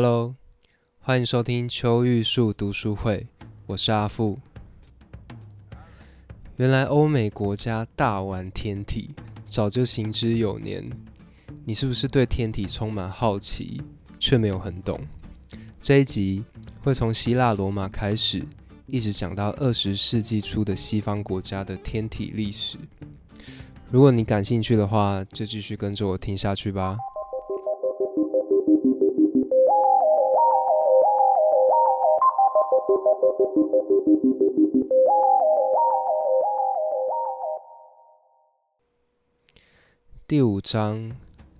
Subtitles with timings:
[0.00, 0.36] Hello，
[1.00, 3.26] 欢迎收听秋玉树读书会，
[3.66, 4.38] 我是阿富。
[6.54, 9.10] 原来欧美国家大玩天体，
[9.44, 10.88] 早就行之有年。
[11.64, 13.82] 你是不是对天体充满好奇，
[14.20, 15.00] 却没有很懂？
[15.80, 16.44] 这一集
[16.80, 18.46] 会从希腊罗马开始，
[18.86, 22.78] 一直讲到二十世纪初的西方国家的天体历史。
[23.90, 26.96] 如果你感兴趣的话，就继续跟着我听下去吧。
[40.26, 41.12] 第五章，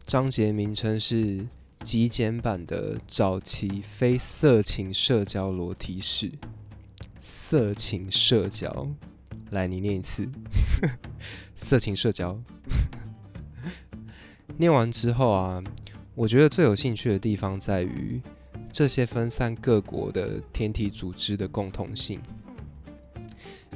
[0.04, 1.46] 章节名称是
[1.80, 6.32] 极简版的早期非色情社交裸体史。
[7.20, 8.88] 色情社交。
[9.50, 10.28] 来，你念一次。
[11.54, 12.36] 色情社交。
[14.58, 15.62] 念完之后啊，
[16.16, 18.20] 我觉得最有兴趣的地方在于
[18.72, 22.20] 这些分散各国的天体组织的共同性，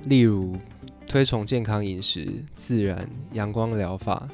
[0.05, 0.57] 例如
[1.07, 4.29] 推崇健康饮食、自然、阳光疗法，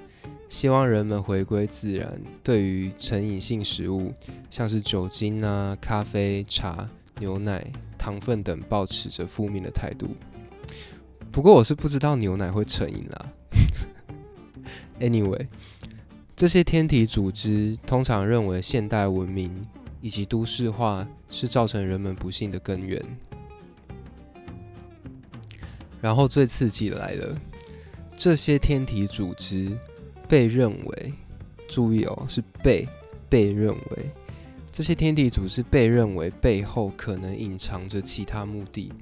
[0.48, 2.20] 希望人们回归自然。
[2.42, 4.12] 对于成瘾性食物，
[4.50, 10.08] 像是酒精啊、咖啡、茶、牛奶、糖分等，抱持着负面的态度。
[11.32, 13.32] 不过我是不知道牛奶会成瘾啦。
[15.00, 15.46] Anyway，
[16.34, 19.50] 这些天体组织通常认为现代文明
[20.00, 23.02] 以及都市化是造成人们不幸的根源。
[26.00, 27.36] 然后最刺激的来了，
[28.16, 29.76] 这些天体组织
[30.28, 31.12] 被认为，
[31.68, 32.88] 注意哦，是被
[33.28, 34.10] 被认为，
[34.70, 38.92] 这些天体组织被认为背后可能隐藏着其他目的，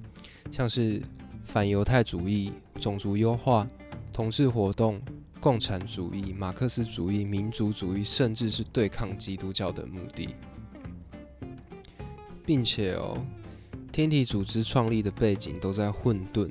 [0.50, 1.02] 像是。
[1.48, 3.68] 反犹太主义、种族优化、
[4.12, 5.00] 同志活动、
[5.38, 10.34] 共产主义、马克思主义、民族主义，甚至是对抗基督教的目的，
[12.46, 13.18] 并且哦，
[13.92, 16.48] 天体组织创立的背景都在混沌、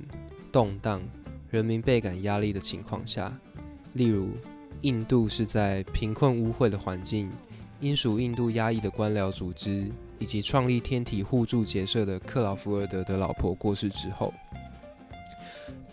[0.52, 1.02] 动荡、
[1.50, 3.36] 人民倍感压力的情况下。
[3.94, 4.32] 例如，
[4.82, 7.32] 印度是在贫困污秽的环境，
[7.80, 9.90] 英属印度压抑的官僚组织，
[10.20, 14.34] 以及创立天体互助结社的克劳福尔德的老婆过世之后。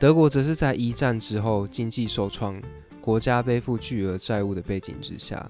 [0.01, 2.61] 德国则是在一战之后经济受创，
[3.01, 5.49] 国家背负巨额债务的背景之下；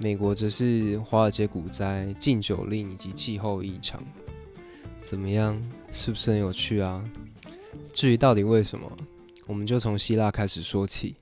[0.00, 4.02] 美国则是华尔街股灾、禁酒令以及气候异常。
[5.00, 5.60] 怎么样，
[5.90, 7.04] 是不是很有趣啊？
[7.92, 8.90] 至于到底为什么，
[9.46, 11.16] 我们就从希腊开始说起。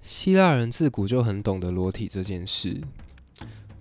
[0.00, 2.80] 希腊人自古就很懂得裸体这件事。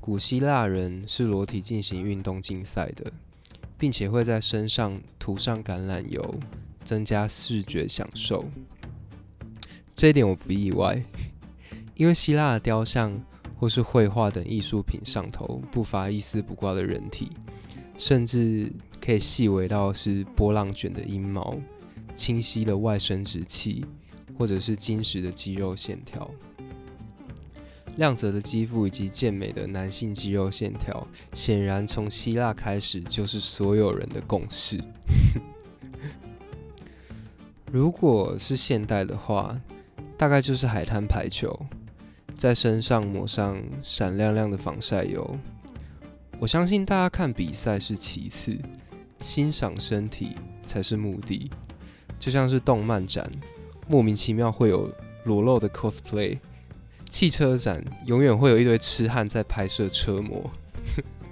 [0.07, 3.11] 古希腊人是裸体进行运动竞赛的，
[3.77, 6.39] 并且会在身上涂上橄榄油，
[6.85, 8.45] 增加视觉享受。
[9.93, 11.03] 这一点我不意外，
[11.95, 13.21] 因为希腊的雕像
[13.57, 17.29] 或是绘画等艺术品上头不乏一丝不挂的人体，
[17.97, 21.57] 甚至可以细微到是波浪卷的阴毛、
[22.15, 23.83] 清晰的外生殖器。
[24.37, 26.29] 或者是金石的肌肉线条，
[27.97, 34.81] 亮泽的肌肤以及健美的男性肌肉线条，显然从希腊开始就是所有人的共识。
[37.71, 39.59] 如果是现代的话，
[40.17, 41.59] 大概就是海滩排球，
[42.35, 45.37] 在身上抹上闪亮亮的防晒油。
[46.39, 48.55] 我相信大家看比赛是其次，
[49.19, 50.35] 欣赏身体
[50.65, 51.49] 才是目的，
[52.19, 53.29] 就像是动漫展。
[53.87, 56.37] 莫名其妙会有裸露的 cosplay，
[57.09, 60.49] 汽车展永远会有一堆痴汉在拍摄车模，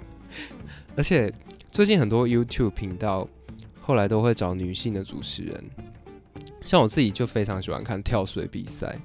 [0.96, 1.32] 而且
[1.70, 3.28] 最近很多 YouTube 频道
[3.80, 5.64] 后来都会找女性的主持人，
[6.62, 8.98] 像我自己就非常喜欢看跳水比赛，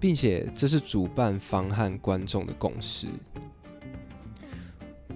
[0.00, 3.06] 并且这是主办方和观众的共识。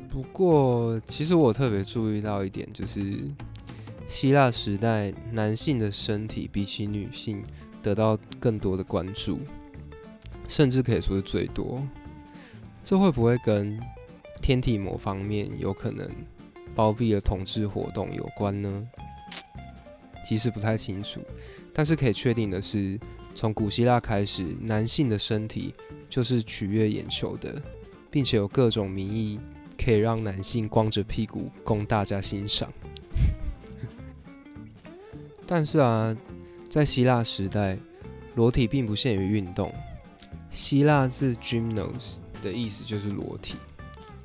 [0.09, 3.19] 不过，其实我特别注意到一点就是。
[4.11, 7.45] 希腊时代，男性的身体比起女性
[7.83, 9.39] 得到更多的关注，
[10.49, 11.87] 甚至可以说是最多。
[12.83, 13.79] 这会不会跟
[14.41, 16.11] 天体某方面有可能
[16.75, 18.89] 包庇了同志活动有关呢？
[20.27, 21.21] 其实不太清楚，
[21.73, 22.99] 但是可以确定的是，
[23.35, 25.75] 从古希腊开始，男性的身体
[26.09, 27.63] 就是取悦眼球的，
[28.11, 29.39] 并且有各种名义
[29.83, 32.73] 可以让男性光着屁股供大家欣赏。
[35.47, 36.17] 但是啊，
[36.69, 37.79] 在希腊时代，
[38.35, 39.73] 裸体并不限于运动。
[40.59, 43.55] 希腊字 gymnos 的意思就是裸体，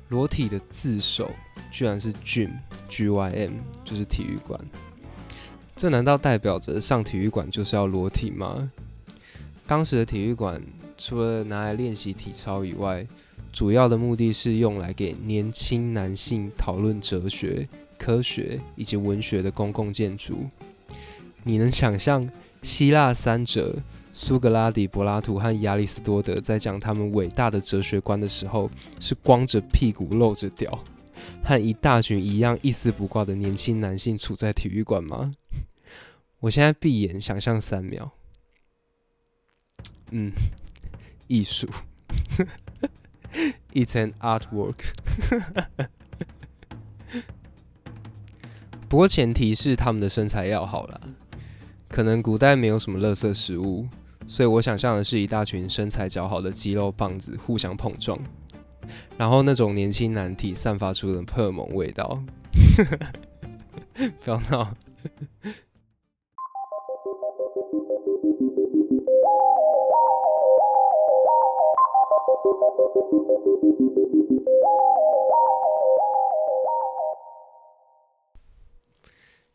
[0.08, 1.30] 裸体的字首
[1.70, 2.50] 居然是 gym
[2.90, 3.52] GYM，
[3.84, 4.60] 就是体育馆。
[5.76, 8.68] 这难道代表着上体育馆就是要裸体吗？
[9.64, 10.60] 当时的体育馆
[10.98, 13.06] 除了拿来练习体操以外，
[13.52, 20.50] 主要的目的是用来给年轻男性讨论哲学、科学以及文学的公共建筑。
[21.44, 22.28] 你能想象
[22.60, 23.76] 希腊三哲
[24.16, 28.70] 苏格拉底、柏拉图和亚里士多德在讲他们伟大的哲学观的时候，
[29.00, 30.78] 是光着屁股露着屌，
[31.42, 35.32] 和一大群一样一丝不挂的年轻男性处在体育馆吗？
[36.38, 38.12] 我现在闭眼想象三秒，
[40.12, 40.30] 嗯，
[41.26, 41.68] 艺术
[43.72, 44.76] ，It's an artwork。
[48.88, 51.00] 不过前提是他们的身材要好啦，
[51.88, 53.88] 可能古代没有什么垃圾食物，
[54.26, 58.18] 所以我想象的是一大群身材姣好的肌肉棒子互相碰撞，
[59.16, 62.22] 然后那种年轻男体散发出的荷尔蒙味道。
[64.24, 64.74] 不要闹。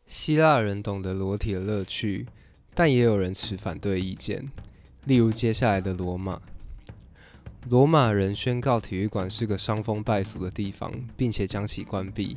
[0.06, 2.26] 希腊人懂得裸体的乐趣，
[2.74, 4.50] 但也有人持反对意见。
[5.04, 6.40] 例如接下来的罗马，
[7.68, 12.36] 罗马人宣告体育馆是个伤风败俗的地方，并且将其关闭。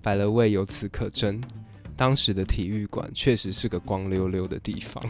[0.00, 1.42] 百了位由此可证，
[1.96, 5.02] 当时的体育馆确实是个光溜溜的地方。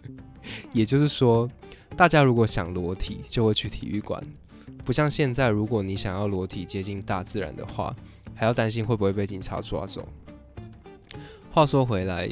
[0.72, 1.50] 也就是说，
[1.96, 4.22] 大家如果想裸体，就会去体育馆，
[4.84, 7.94] 不像现在，如果你想要裸体接近大自然的话，
[8.34, 10.06] 还要担心会不会被警察抓走。
[11.50, 12.28] 话说回来，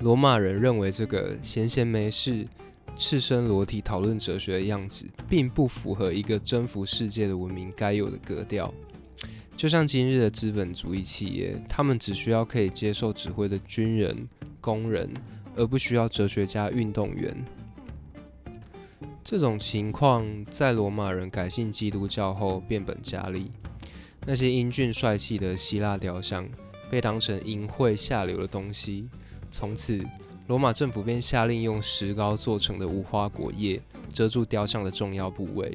[0.00, 2.48] 罗马人认为这个闲闲没事、
[2.96, 8.72] 赤身裸体讨论哲学的样子，并不符合一个征服世界的文明该有的格调。
[9.54, 14.26] 就像今日的资本主义企业，他们只需要可以接受指挥的军人、
[14.58, 15.12] 工人，
[15.54, 17.44] 而不需要哲学家、运动员。
[19.22, 23.50] 这种情况在罗马人改信基督教后变本加厉。
[24.26, 26.48] 那些英俊帅气的希腊雕像，
[26.90, 29.08] 被当成淫秽下流的东西，
[29.50, 30.00] 从此
[30.46, 33.80] 罗马政府便下令用石膏做成的无花果叶
[34.12, 35.72] 遮住雕像的重要部位。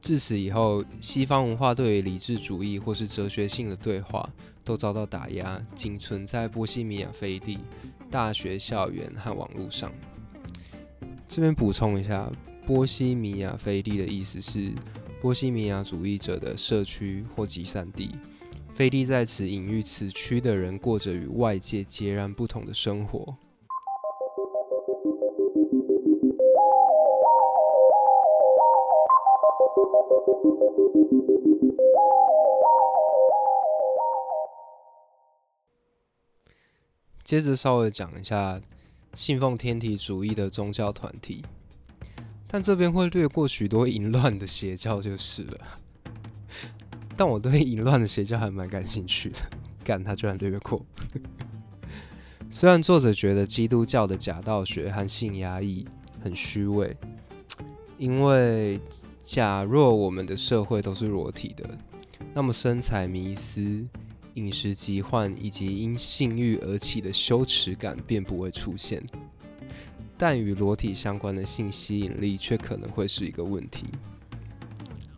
[0.00, 4.28] 自此以后，西方文化对于理智主义或是哲学性的对话
[4.62, 7.58] 都遭到打压，仅存在波西米亚飞地、
[8.08, 9.92] 大学校园和网络上。
[11.26, 12.30] 这边补充一下，
[12.64, 14.72] 波西米亚飞地的意思是
[15.20, 18.14] 波西米亚主义者的社区或集散地。
[18.76, 23.34] 飞地在此隐喻此区的人过着与外界截然不同的生活。
[37.24, 38.60] 接着稍微讲一下
[39.14, 41.42] 信奉天体主义的宗教团体，
[42.46, 45.78] 但这边会略过许多淫乱的邪教就是了。
[47.16, 49.38] 但我对淫乱的邪教还蛮感兴趣的，
[49.82, 50.84] 干他居然略过。
[52.50, 55.86] 虽然作者觉得基督教的假道学和性压抑
[56.22, 56.96] 很虚伪，
[57.98, 58.80] 因为
[59.22, 61.68] 假若我们的社会都是裸体的，
[62.34, 63.84] 那么身材迷思、
[64.34, 69.02] 饮食疾患以及因性欲而起的羞耻感便不会出现。
[70.18, 73.86] 但与裸体相关的性吸引力却可能会是一个问题。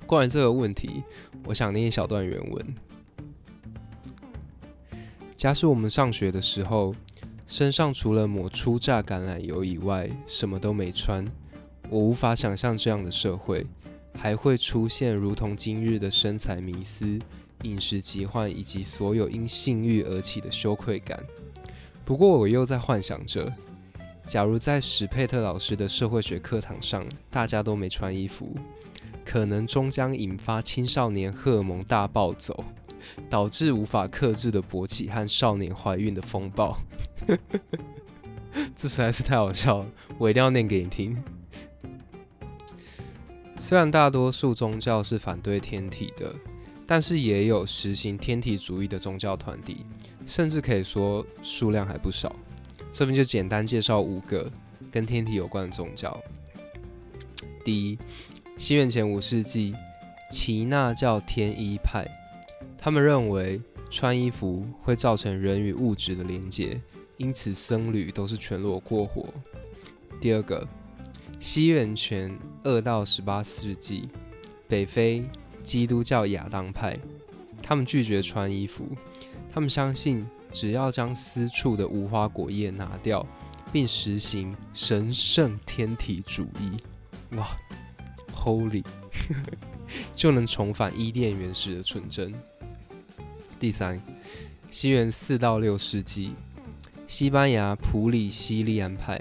[0.08, 1.02] 关于这个问题，
[1.44, 2.74] 我想念一小段原文。
[5.36, 6.94] 假使我们上学的时候，
[7.46, 11.30] 身上除了抹初榨橄榄油以外，什么都没穿，
[11.90, 13.66] 我无法想象这样的社会
[14.14, 17.18] 还会出现如同今日的身材迷思、
[17.64, 21.22] 饮食疾患以及所有因性欲而起的羞愧感。
[22.06, 23.52] 不过，我又在幻想着，
[24.24, 28.56] 假如在史佩特老师的社会学课堂上，大家都没穿衣服。
[29.30, 32.64] 可能终将引发青少年荷尔蒙大暴走，
[33.28, 36.78] 导致无法克制的勃起和少年怀孕的风暴。
[38.74, 41.22] 这实在是太好笑了，我一定要念给你听。
[43.58, 46.34] 虽然大多数宗教是反对天体的，
[46.86, 49.84] 但是也有实行天体主义的宗教团体，
[50.26, 52.34] 甚至可以说数量还不少。
[52.90, 54.50] 这边就简单介绍五个
[54.90, 56.18] 跟天体有关的宗教。
[57.62, 57.98] 第一。
[58.58, 59.72] 西元前五世纪，
[60.32, 62.04] 耆那教天一派，
[62.76, 66.80] 他们认为穿衣服会造成人与物质的连结，
[67.18, 69.32] 因此僧侣都是全裸过活。
[70.20, 70.66] 第二个，
[71.38, 74.08] 西元前二到十八世纪，
[74.66, 75.24] 北非
[75.62, 76.98] 基督教亚当派，
[77.62, 78.88] 他们拒绝穿衣服，
[79.52, 83.24] 他们相信只要将私处的无花果叶拿掉，
[83.72, 87.56] 并实行神圣天体主义，哇
[88.48, 88.84] ，Holy，
[90.16, 92.32] 就能重返伊甸园时的纯真。
[93.60, 94.00] 第三，
[94.70, 96.32] 西元四到六世纪，
[97.06, 99.20] 西班牙普里西利安派，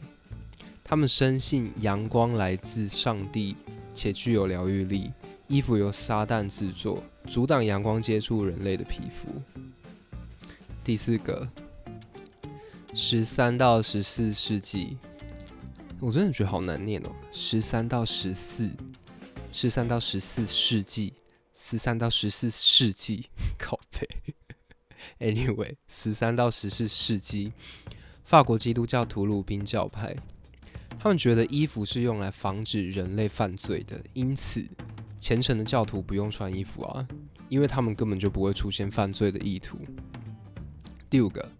[0.83, 3.55] 他们深信阳光来自上帝，
[3.93, 5.11] 且具有疗愈力。
[5.47, 9.29] 衣服由撒旦制作，阻挡阳光接触人类的皮肤。
[10.83, 11.47] 第四个，
[12.93, 14.97] 十三到十四世纪，
[16.01, 17.09] 我真的觉得好难念哦。
[17.31, 18.69] 十三到十四，
[19.59, 21.13] 十三到十四世纪，
[21.55, 23.25] 十三到十四世纪，
[23.57, 24.07] 靠北。
[25.17, 27.51] Anyway，十三到十四世纪，
[28.23, 30.15] 法国基督教图鲁宾教派，
[30.99, 34.63] 他们觉得衣服是用来防止人类犯罪的，因此。
[35.19, 37.07] 虔诚的教徒不用穿衣服啊，
[37.49, 39.79] 因为他们根本就不会出现犯罪的意图。
[41.09, 41.51] 第五个，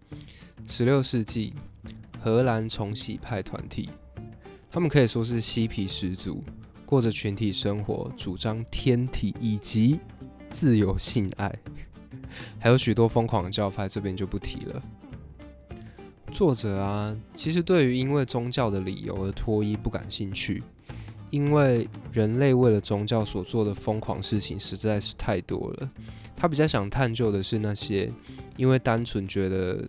[0.68, 1.52] 十六世纪
[2.20, 3.90] 荷兰重洗派团体，
[4.70, 6.44] 他们可以说是嬉皮十足，
[6.88, 10.00] 过着群体生活，主张天体以及
[10.48, 11.54] 自由性爱，
[12.58, 14.82] 还有许多疯狂的教派，这边就不提了。
[16.32, 20.62] 作者啊，其实对于因为宗教的理由而脱衣不感兴趣。
[21.28, 25.90] 因为人类为了宗教所做的疯狂事情实在是太多了，
[26.34, 28.10] 他比较想探究的是那些
[28.56, 29.86] 因为单纯觉得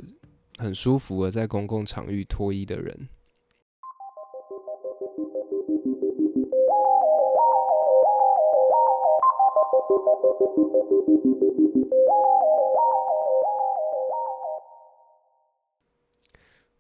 [0.58, 3.08] 很舒服而在公共场域脱衣的人。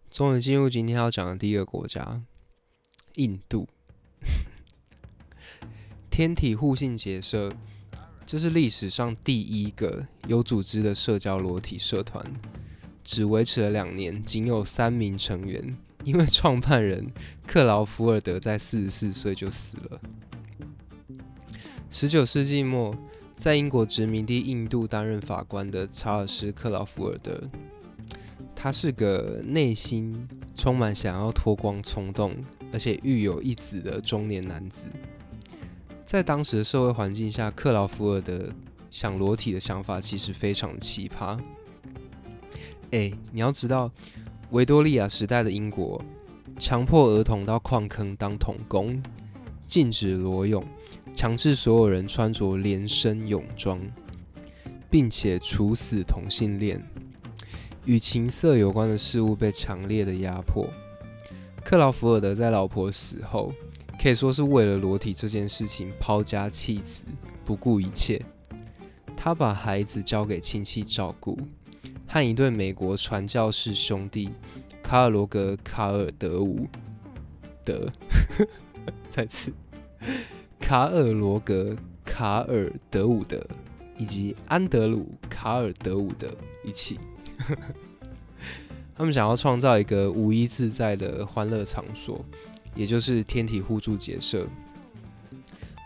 [0.10, 2.22] 终于进入今天要讲的第一个国家——
[3.16, 3.68] 印度。
[6.12, 7.52] 天体互信结社，
[8.26, 12.24] 这是历史上第一个有组织的社交裸体社团，
[13.04, 17.12] 只维持了两年，仅有三名成员，因为创办人
[17.48, 20.02] 克劳福尔德在四十四岁就死了。
[21.92, 22.96] 十九世纪末，
[23.36, 27.42] 在英国殖民地印度担任法官的查尔斯·克劳福尔德，
[28.56, 32.36] 他是个内心充满想要脱光冲动，
[32.72, 34.86] 而且育有一子的中年男子。
[36.06, 38.50] 在当时的社会环境下，克劳福尔德
[38.92, 41.40] 想裸体的想法其实非常奇葩。
[42.92, 43.92] 哎，你要知道，
[44.52, 46.00] 维多利亚时代的英国
[46.60, 49.02] 强迫儿童到矿坑当童工，
[49.68, 50.64] 禁止裸泳，
[51.14, 53.82] 强制所有人穿着连身泳装，
[54.90, 56.82] 并且处死同性恋，
[57.86, 60.68] 与情色有关的事物被强烈的压迫。
[61.64, 63.54] 克劳福尔德在老婆死后，
[64.02, 67.04] 可以说是为了裸体这件事情抛家弃子，
[67.44, 68.22] 不顾一切。
[69.16, 71.38] 他把孩子交给亲戚照顾，
[72.08, 74.30] 和一对美国传教士兄弟
[74.82, 76.66] 卡尔罗格、卡尔德伍
[77.66, 77.92] 德，
[79.10, 79.52] 再次
[80.70, 83.44] 卡尔罗格、卡尔德伍德
[83.98, 86.28] 以及安德鲁·卡尔德伍德
[86.64, 87.00] 一起。
[88.96, 92.24] 他们想要创造一个无一自在的欢乐场所。
[92.76, 94.48] 也就是天体互助结社，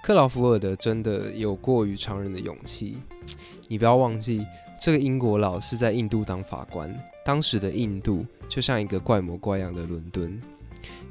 [0.04, 2.98] 克劳福尔德真的有过于常人的勇气。
[3.70, 4.46] 你不要忘记，
[4.78, 6.94] 这个英国佬是在印度当法官。
[7.24, 10.42] 当时的印度就像一个怪模怪样的伦敦，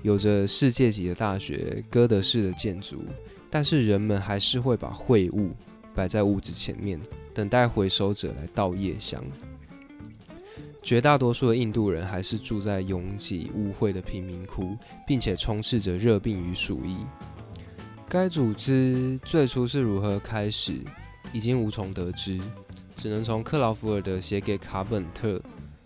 [0.02, 3.02] 有着世界级的大学、哥德式的建筑，
[3.54, 5.50] 但是人们还是会把秽物
[5.94, 6.98] 摆在屋子前面，
[7.34, 9.22] 等待回收者来倒夜香。
[10.82, 14.74] 绝大多数的印度人还是住在拥挤污秽的贫民窟，
[15.06, 16.96] 并且充斥着热病与鼠疫。
[18.08, 20.78] 该组织最初是如何开始，
[21.30, 22.40] 已经无从得知，
[22.96, 25.38] 只能从克劳福尔德写给卡本特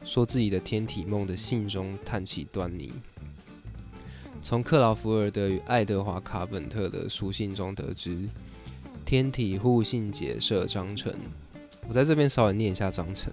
[0.04, 2.92] 说自己的天体梦的信中探起端倪。
[4.48, 8.28] 从克劳福尔德与爱德华卡本特的书信中得知，
[9.04, 11.12] 天体互信结社章程。
[11.88, 13.32] 我在这边稍微念一下章程。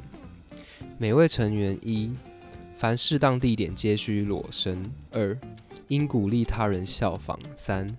[0.98, 2.10] 每位成员一，
[2.76, 5.40] 凡适当地点皆须裸身；二，
[5.90, 7.96] 应鼓励他人效仿；三，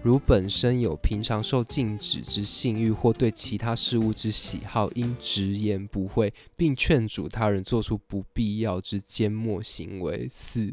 [0.00, 10.72] 如本身有平常受禁止之性欲或对其他事物之喜好，应直言不讳，并劝阻他人做出不必要之缄默行为；四，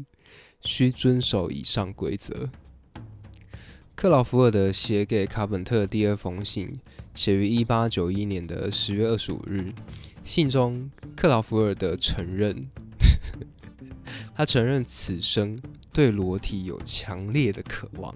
[0.62, 2.48] 需遵守以上规则。
[3.94, 6.72] 克劳福尔德写给卡本特第二封信，
[7.14, 9.72] 写于一八九一年的十月二十五日。
[10.24, 12.66] 信中，克劳福尔德承认，
[14.34, 15.60] 他承认此生
[15.92, 18.14] 对裸体有强烈的渴望，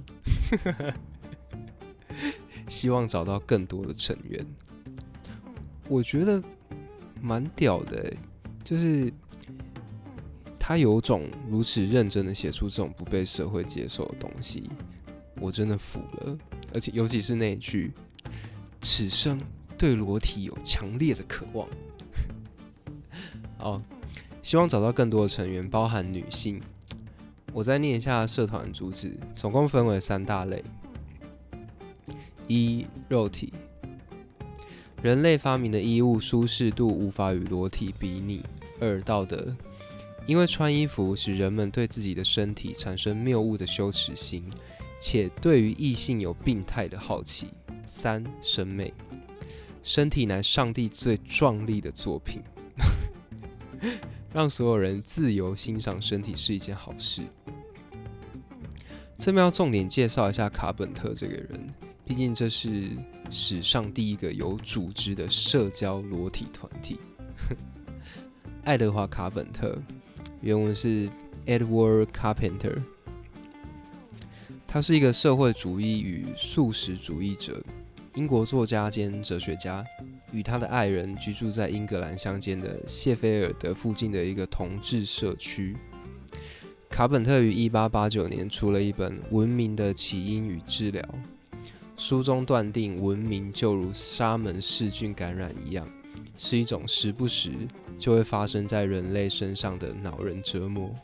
[2.68, 4.46] 希望找到更多的成员。
[5.88, 6.42] 我觉得
[7.20, 8.14] 蛮屌的，
[8.62, 9.12] 就是
[10.66, 14.70] 他有种如此认真的写出这种不被社会接受的东西，
[15.38, 16.38] 我真的服了。
[16.72, 17.92] 而且尤其是那一句
[18.80, 19.38] “此生
[19.76, 21.68] 对裸体有强烈的渴望”，
[23.60, 23.82] 哦，
[24.42, 26.58] 希望找到更多的成员，包含女性。
[27.52, 30.64] 我再念一下社团主旨，总共分为三大类：
[32.48, 33.52] 一、肉体。
[35.02, 38.42] 人类发明的衣物舒适度无法与裸体比拟。
[38.80, 39.54] 二、道德，
[40.26, 44.50] 因为穿衣服使人们对自己的身体产生谬误的羞耻心，
[44.98, 47.48] 且对于异性有病态的好奇。
[47.86, 48.92] 三、审美，
[49.82, 52.42] 身体乃上帝最壮丽的作品，
[54.32, 57.22] 让所有人自由欣赏身体是一件好事。
[59.16, 61.74] 这边要重点介绍一下卡本特这个人。
[62.04, 62.90] 毕竟这是
[63.30, 66.98] 史上第一个有组织的社交裸体团体。
[68.64, 69.80] 爱德华·卡本特，
[70.44, 71.08] 原文是
[71.46, 72.76] Edward Carpenter，
[74.66, 77.64] 他是一个社会主义与素食主义者，
[78.14, 79.82] 英国作家兼哲学家，
[80.32, 85.74] 与他的爱人居住在英格兰乡间的谢菲尔德附近的一个同志社区。
[86.90, 91.02] 卡本特于1889年出了一本《文明的起因与治疗》。
[91.96, 95.88] 书中断定，文明就如沙门氏菌感染一样，
[96.36, 97.50] 是一种时不时
[97.98, 100.94] 就会发生在人类身上的恼人折磨。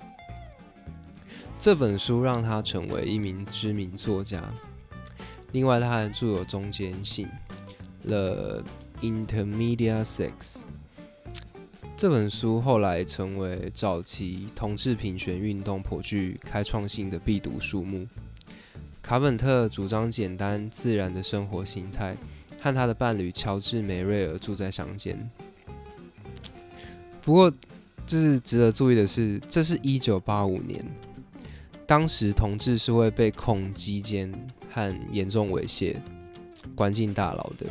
[1.58, 4.42] 这本书让他成为一名知名作家。
[5.52, 7.28] 另外，他还著有《中间性》
[8.08, 8.62] （The
[9.02, 10.62] Intermediate Sex）。
[11.96, 18.06] 这本书后来成为早期同志平权运动颇具开创性的必读书目。
[19.02, 22.16] 卡本特主张简单自然的生活形态，
[22.58, 25.30] 和他的伴侣乔治·梅瑞尔住在乡间。
[27.22, 27.50] 不过，
[28.06, 30.84] 就是值得注意的是，这是一九八五年，
[31.86, 34.32] 当时同志是会被控鸡奸
[34.70, 35.96] 和严重猥亵，
[36.74, 37.66] 关进大牢的。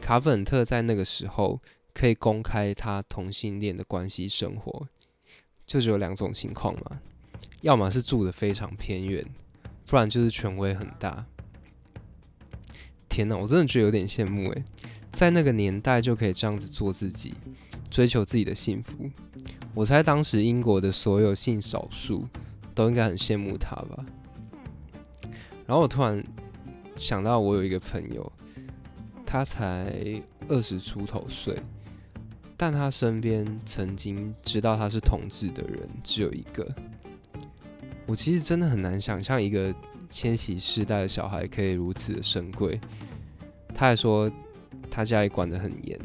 [0.00, 1.60] 卡本特在那个时候
[1.94, 4.88] 可以公开他同性恋的关系生活，
[5.64, 7.00] 就只有两种情况嘛，
[7.60, 9.24] 要么是住得非常偏远。
[9.86, 11.26] 不然就是权威很大。
[13.08, 14.64] 天哪，我真的觉得有点羡慕诶，
[15.12, 17.34] 在那个年代就可以这样子做自己，
[17.92, 18.94] 追求自己的幸福。
[19.74, 22.26] 我猜当时英国的所有性少数
[22.74, 24.04] 都应该很羡慕他吧。
[25.66, 26.24] 然后我突然
[26.96, 28.32] 想到，我有一个朋友，
[29.26, 31.54] 他才二十出头岁，
[32.56, 36.66] 但他身边曾经知道他是同志的人只有一个。
[38.06, 39.74] 我其实真的很难想象一个
[40.08, 42.80] 千禧世代的小孩可以如此的珍贵。
[43.74, 44.30] 他还说
[44.90, 45.98] 他家里管得很严，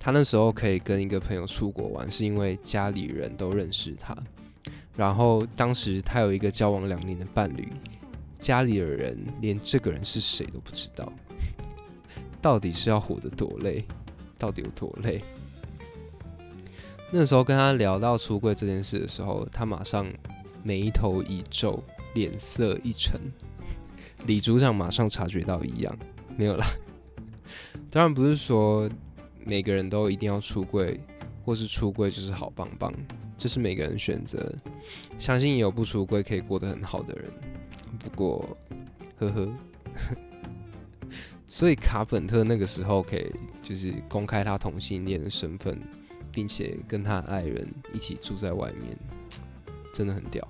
[0.00, 4.16] 他那时候可以跟一个朋友出国玩，是因为家里人都认识他。
[4.96, 7.70] 然后当时他有一个交往两年的伴侣，
[8.40, 11.12] 家里的人连这个人是谁都不知道。
[12.42, 13.84] 到底是要活得多累？
[14.38, 15.22] 到底有多累？
[17.12, 20.06] 那时候跟他聊到出柜这件事的时候，他马上。
[20.62, 21.82] 眉头一皱，
[22.12, 23.18] 脸色一沉。
[24.28, 25.98] 李组长马上察觉到一样，
[26.36, 26.66] 没有啦。
[27.88, 28.86] 当然不是说
[29.50, 31.00] 每个人都一定要出柜，
[31.44, 32.94] 或是出柜就是好棒棒，
[33.36, 34.54] 这是每个人选择。
[35.18, 37.28] 相信有不出柜可以过得很好的人。
[37.98, 38.56] 不过，
[39.18, 39.48] 呵呵。
[41.48, 43.26] 所以卡本特那个时候可以
[43.60, 45.76] 就是公开他同性恋的身份，
[46.30, 48.96] 并且跟他爱人一起住在外面。
[49.92, 50.46] 真的很屌，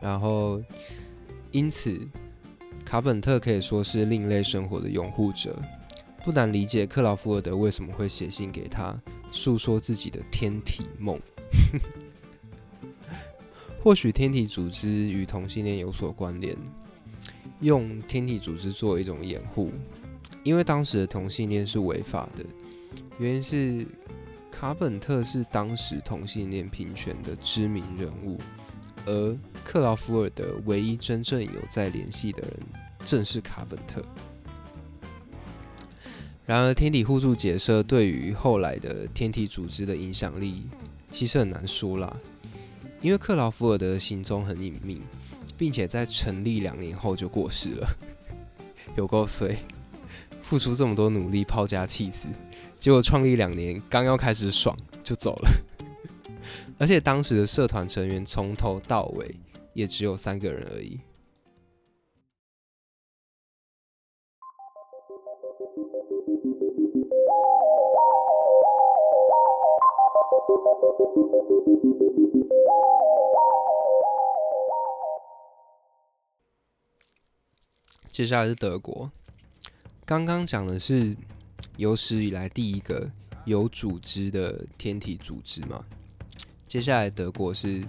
[0.00, 0.62] 然后
[1.50, 1.98] 因此，
[2.84, 5.60] 卡本特可以说是另类生活的拥护者。
[6.28, 8.94] 不难理解克劳福尔德为什么会写信给他，
[9.30, 11.18] 诉说自己的天体梦。
[13.82, 16.54] 或许天体组织与同性恋有所关联，
[17.60, 19.72] 用天体组织做一种掩护，
[20.42, 22.44] 因为当时的同性恋是违法的，
[23.18, 23.86] 原因是。
[24.50, 28.38] 卡本特是当时同性恋平权的知名人物，
[29.06, 32.52] 而克劳福尔德唯一真正有在联系的人
[33.02, 34.02] 正是卡本特。
[36.48, 40.66] 然而，天体互助结社对于后来的天体组织的影响力
[41.10, 42.16] 其实很难说啦，
[43.02, 45.02] 因为克劳福尔德的行踪很隐秘，
[45.58, 47.86] 并且在成立两年后就过世了，
[48.96, 49.58] 有够衰，
[50.40, 52.28] 付出这么多努力，抛家弃子。
[52.80, 55.50] 结果创立两年，刚要开始爽就走了，
[56.80, 59.34] 而且当时的社团成员从头到尾
[59.74, 60.98] 也只有三个人而已。
[78.10, 79.10] 接下来是德国，
[80.04, 81.16] 刚刚讲的是
[81.76, 83.08] 有史以来第一个
[83.44, 85.84] 有组织的天体组织嘛。
[86.66, 87.86] 接下来德国是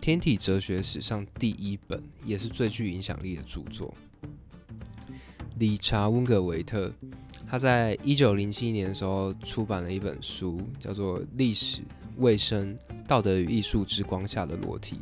[0.00, 3.92] 天体哲学史上第一本，也是最具影响力的著作。
[5.58, 6.90] 理查温格维特，
[7.48, 11.82] 他在一九零七年的时候出版了一本书，叫做《历史、
[12.16, 12.76] 卫生、
[13.06, 14.96] 道德与艺术之光下的裸体》。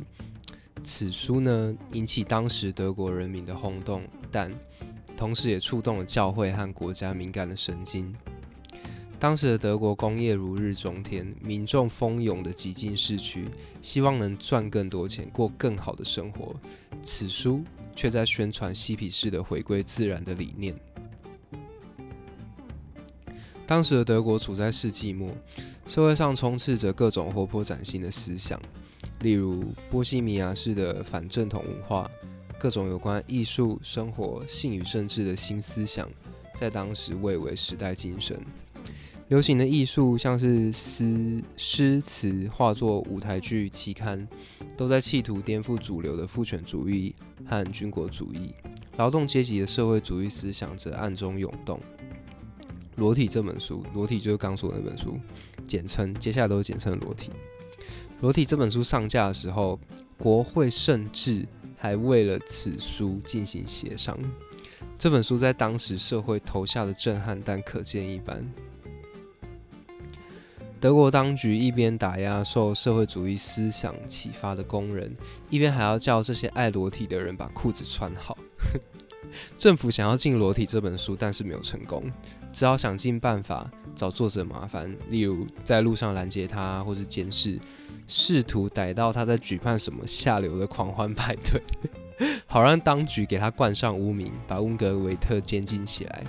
[0.83, 4.51] 此书呢，引起当时德国人民的轰动，但
[5.15, 8.13] 同时也触动了教会和国家敏感的神经。
[9.19, 13.47] 当时的德国工业如日中天，民众蜂拥的挤进市区，
[13.79, 16.55] 希望能赚更多钱，过更好的生活。
[17.03, 17.63] 此书
[17.95, 20.75] 却在宣传嬉皮士的回归自然的理念。
[23.65, 25.29] 当时的德国处在世纪末，
[25.85, 28.61] 社会上充斥着各种活泼崭新的思想，
[29.21, 32.09] 例如波西米亚式的反正统文化，
[32.59, 36.09] 各种有关艺术、生活、性与政治的新思想，
[36.55, 38.39] 在当时蔚为时代精神。
[39.29, 44.27] 流行的艺术，像是诗、诗词、画作、舞台剧、期刊，
[44.75, 48.53] 都在企图颠覆主流的父权主义和军国主义。
[48.97, 51.79] 劳动阶级的社会主义思想则暗中涌动。
[53.01, 55.19] 《裸体》这本书，《裸体》就是刚说的那本书，
[55.65, 57.31] 简称，接下来都是简称《裸体》。
[58.21, 59.79] 《裸体》这本书上架的时候，
[60.19, 61.43] 国会甚至
[61.75, 64.15] 还为了此书进行协商。
[64.99, 68.47] 这本书在当时社会投下的震撼，但可见一斑。
[70.79, 75.11] 德国当局一边打压受社会主义思想启发的工人，
[75.49, 78.37] 一边还要叫这些爱裸体的人把裤子穿好。
[79.57, 82.03] 政府想要禁《裸体》这本书，但是没有成功，
[82.51, 87.59] 只好想尽办法找作者麻烦，例如在路上拦截他，或是监视，
[88.07, 91.61] 试图逮到他在举办什么下流的狂欢派对，
[92.47, 96.23] 好让当局给他冠上污名，把温格维特监禁起来。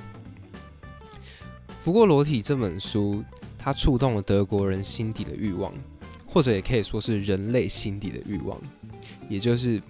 [1.84, 3.24] 不过，《裸体》这本书。
[3.64, 5.72] 它触动了德国人心底的欲望，
[6.26, 8.60] 或者也可以说是人类心底的欲望，
[9.28, 9.80] 也就是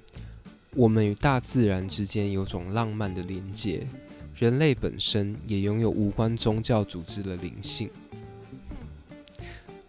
[0.74, 3.86] 我们与大自然之间有种浪漫的连接，
[4.34, 7.88] 人类本身也拥有无关宗教组织的灵性。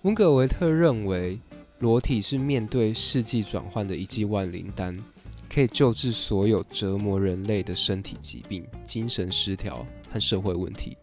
[0.04, 1.40] 温格维特认为，
[1.80, 5.02] 裸体是面对世纪转换的一剂万灵丹，
[5.50, 10.98] 可以救治所有折磨人类的身体疾病、精神失调和社会问题，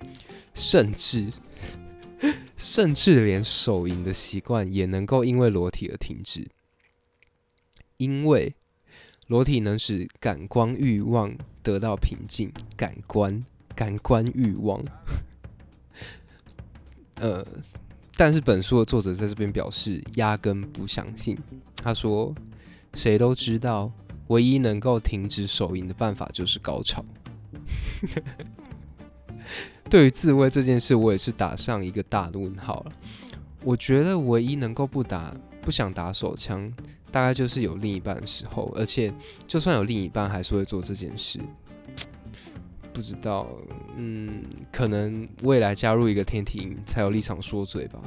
[0.55, 1.29] 甚至。
[2.59, 6.47] 甚至连手淫的习惯也能够因为裸体而停止，
[7.97, 8.55] 因为
[9.31, 12.53] 裸体能使感官欲望得到平静。
[12.77, 13.45] 感官，
[13.77, 14.85] 感官欲望。
[17.15, 17.47] 呃，
[18.17, 21.39] 但是本书的作者在这边表示压根不相信。
[21.77, 22.35] 他说
[22.95, 23.93] ：“谁都知道，
[24.27, 27.05] 唯一能够停止手淫的办法就是高潮。
[29.89, 32.93] ”对于自慰这件事，我也是打上一个大问号了。
[33.63, 36.73] 我觉得唯一能够不打、不想打手枪，
[37.11, 39.13] 大概就是有另一半的时候，而且
[39.47, 41.39] 就算有另一半，还是会做这件事。
[42.93, 43.47] 不知道，
[43.97, 44.43] 嗯，
[44.73, 48.01] 可能未来加入一个天庭才有立场说嘴吧。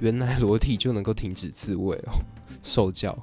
[0.00, 2.12] 原来裸体就能够停止自慰哦，
[2.62, 3.16] 受教。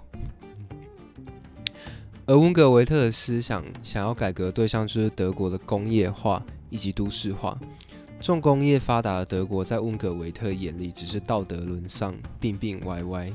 [2.25, 6.43] 而温格维特的思想想要改革对象就是德国的工业化。
[6.69, 7.57] 以及都市化，
[8.19, 13.31] 重工业发达的德国，在温格维特眼里只是道德沦丧、病病歪歪。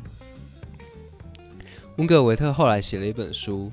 [1.96, 3.70] 温格维特后来写了一本书，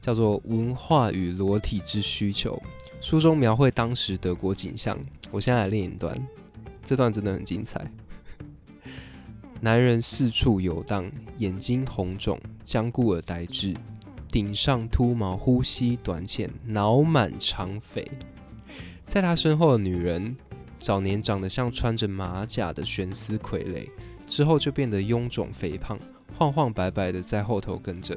[0.00, 2.60] 叫做《文化与裸体之需求》，
[3.04, 4.96] 书中描绘当时德国景象。
[5.32, 6.16] 我现在来念一段，
[6.84, 7.84] 这段真的很精彩。
[9.60, 13.74] 男人四处游荡，眼睛红肿、僵固而呆滞，
[14.30, 18.08] 顶上秃毛，呼吸短浅，脑满肠肥。
[19.08, 20.36] 在他身后的女人，
[20.78, 23.88] 早年长得像穿着马甲的悬丝傀儡，
[24.28, 25.98] 之后就变得臃肿肥胖，
[26.38, 28.16] 晃晃摆摆的在后头跟着，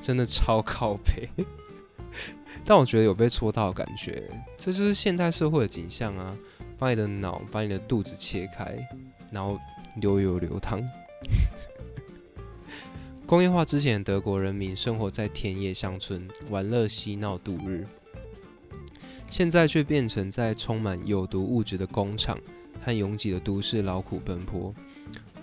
[0.00, 1.28] 真的超靠北。
[2.66, 4.28] 但我觉得有被戳到的感觉，
[4.58, 6.36] 这就是现代社会的景象啊！
[6.76, 8.76] 把你的脑，把你的肚子切开，
[9.30, 9.60] 然后
[10.00, 10.82] 流油流汤。
[13.24, 17.86] 工业化之前，德国人民生活在田野乡村，玩乐嬉闹度日。
[19.30, 22.36] 现在却变成在充满有毒物质的工厂
[22.84, 24.74] 和拥挤的都市劳苦奔波。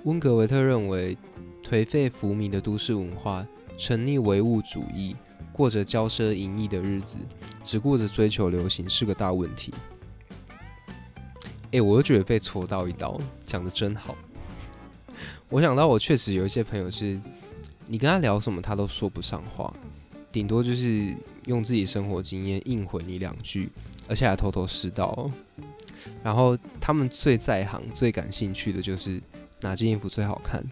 [0.03, 1.17] 温格维特认为，
[1.63, 3.47] 颓废浮靡的都市文化，
[3.77, 5.15] 沉溺唯物主义，
[5.51, 7.15] 过着骄奢淫逸的日子，
[7.63, 9.73] 只顾着追求流行，是个大问题。
[11.71, 14.15] 哎，我又觉得被戳到一刀，讲得真好。
[15.49, 17.19] 我想到，我确实有一些朋友是，
[17.87, 19.73] 你跟他聊什么，他都说不上话，
[20.31, 23.69] 顶多就是用自己生活经验应回你两句，
[24.07, 25.31] 而且还头头是道。
[26.21, 29.21] 然后他们最在行、最感兴趣的就是
[29.61, 30.63] 哪件衣服最好看，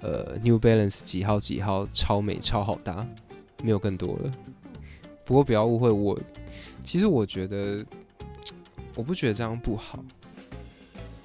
[0.00, 3.06] 呃，New Balance 几号几号超美超好搭，
[3.62, 4.30] 没有更多了。
[5.24, 6.18] 不过不要误会我，
[6.82, 7.84] 其实我觉得，
[8.96, 10.04] 我不觉得这样不好。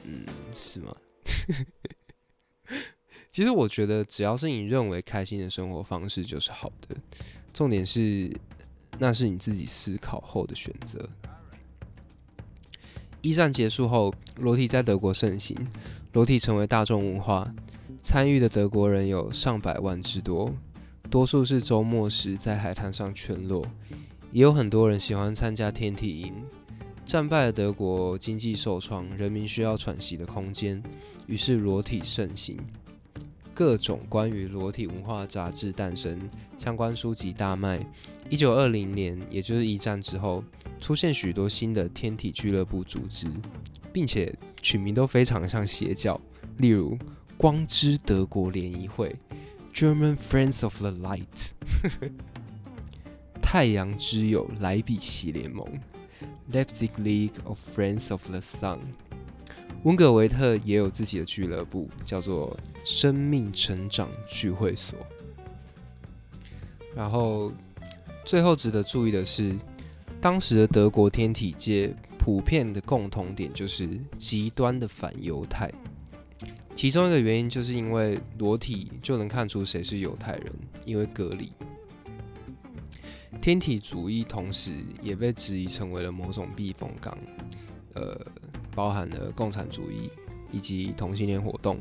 [0.03, 0.95] 嗯，是吗？
[3.31, 6.95] 其实我觉得，只要是你认为开心的生活方式就是好的。
[7.53, 8.31] 重点是，
[8.99, 11.09] 那是你自己思考后的选择。
[13.21, 15.57] 一战结束后，裸体在德国盛行，
[16.13, 17.51] 裸体成为大众文化，
[18.01, 20.53] 参与的德国人有上百万之多，
[21.09, 23.65] 多数是周末时在海滩上全裸，
[24.31, 26.33] 也有很多人喜欢参加天体营。
[27.05, 30.81] 战败的德国经济受创，人民需要喘息的空间，
[31.27, 32.57] 于是裸体盛行，
[33.53, 36.19] 各种关于裸体文化杂志诞生，
[36.57, 37.79] 相关书籍大卖。
[38.27, 40.43] 一九二零年，也就是一战之后，
[40.79, 43.27] 出现许多新的天体俱乐部组织，
[43.93, 46.19] 并且取名都非常像邪教，
[46.57, 46.97] 例如
[47.37, 49.15] “光之德国联谊会
[49.73, 51.51] ”（German Friends of the Light）、
[53.41, 55.67] 太阳之友莱比锡联盟。
[56.51, 58.79] Leipzig League of Friends of the Sun，
[59.83, 64.97] 温格维特也有自己的俱乐部，叫做生命成长聚会所。
[66.95, 67.51] 然后，
[68.23, 69.57] 最后值得注意的是，
[70.21, 75.69] 当时的德国天体界普遍的共同点就是极端的反犹太。
[76.75, 81.51] 其中一个原因就是因为裸体就能看出谁是犹太人，因为隔离。
[83.41, 87.17] 天体主义同时也被质疑成为了某种避风港，
[87.93, 88.19] 呃，
[88.75, 90.09] 包含了共产主义
[90.51, 91.79] 以及同性恋活动，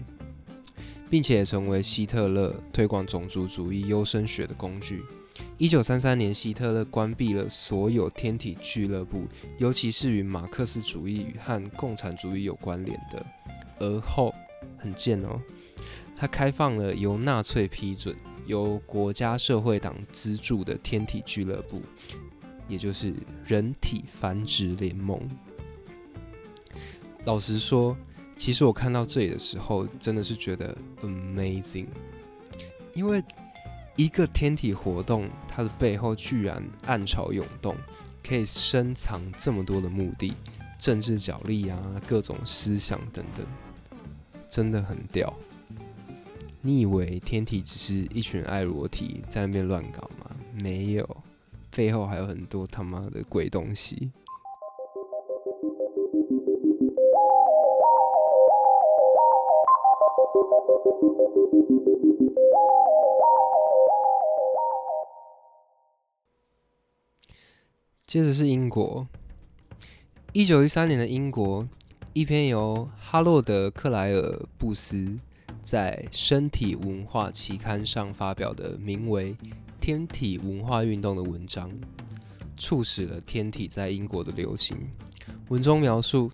[1.11, 5.02] 并且成为希特勒推广种族主义优生学的工具。
[5.59, 9.24] 一九三三年，希特勒关闭了所有天体俱乐部，
[9.59, 13.26] 尤其是与马克思主义和共产主义有关联的。
[13.80, 14.33] 而后，
[14.79, 15.40] 很贱哦，
[16.16, 18.16] 他开放了由纳粹批准。
[18.46, 21.81] 由国家社会党资助的天体俱乐部，
[22.68, 25.18] 也就是人体繁殖联盟。
[27.24, 27.96] 老实说，
[28.37, 31.87] 其实我看到这里的时候，真的是觉得 amazing，
[32.92, 33.24] 因为
[33.96, 37.74] 一个天体活动，它的背后居然暗潮涌动，
[38.22, 40.35] 可以深藏这么多的目的、
[40.79, 43.46] 政治角力啊，各种思想等等，
[44.54, 45.34] 真的很屌。
[46.60, 50.30] 你以为天体只是一群爱裸体在那边乱搞吗？
[50.52, 51.16] 没有，
[51.72, 54.12] 背后还有很多他妈的鬼东西。
[68.06, 69.04] 接着是英国，
[70.32, 71.66] 一九一三年的英国，
[72.14, 75.18] 一篇由哈洛德·克莱尔布斯。
[75.64, 79.33] 在《身体文化》期刊上发表的名为
[79.81, 81.68] 《天体文化运动》的文章，
[82.57, 84.77] 促使了天体在英国的流行。
[85.48, 86.31] 文中描述，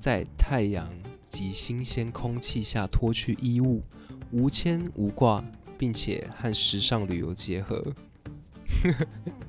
[0.00, 0.90] 在太阳
[1.28, 3.84] 及新鲜空气下脱去衣物，
[4.32, 5.44] 无牵无挂，
[5.78, 7.84] 并且和时尚旅游结合。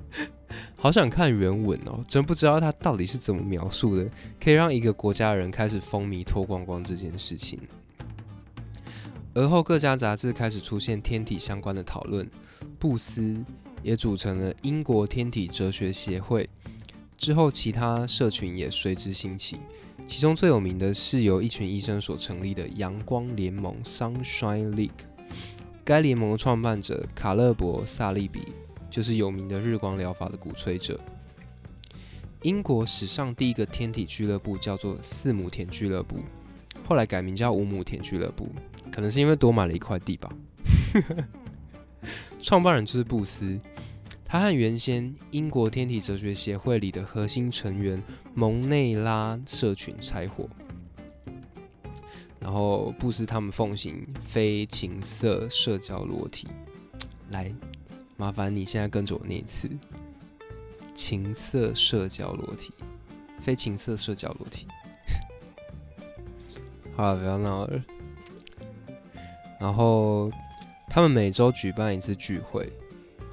[0.81, 4.09] 好想看原文哦，真不知道他到底是怎么描述的，
[4.43, 7.59] 可以让一个国家人开始风靡脱光光这件事情。
[9.35, 12.27] 而后，各家杂志开始出现天体相关的讨论，
[12.79, 13.45] 布斯
[13.83, 16.49] 也组成了英国天体哲学协会。
[17.15, 19.59] 之后，其他社群也随之兴起，
[20.07, 24.89] 其中最有名的是由一群医生所成立的阳光联盟 （Sunshine League）。
[25.85, 28.41] 该联盟的创办者卡勒伯·萨利比
[28.91, 30.99] 就是有名的日光疗法的鼓吹者。
[32.43, 36.17] 英国史上第一个天体俱乐部叫做四亩田俱乐部。
[36.87, 38.49] 后来改名叫五亩田俱乐部，
[38.91, 40.29] 可能是因为多买了一块地吧。
[42.41, 43.59] 创办人就是布斯，
[44.25, 48.01] 他和原先英国天体哲学协会里的核心成员
[48.33, 50.49] 蒙内拉社群拆伙，
[52.39, 56.47] 然后布斯他们奉行非情色社交裸体。
[57.29, 57.53] 来，
[58.21, 59.67] 麻烦你现在跟着我念一次：
[60.93, 62.71] 情色社交裸体，
[63.39, 64.67] 非情色社交裸体。
[66.95, 67.83] 好了，不要闹了。
[69.59, 70.31] 然后
[70.87, 72.71] 他们每周举办一次聚会，